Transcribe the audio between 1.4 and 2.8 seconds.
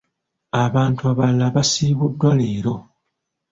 baasibidwa leero.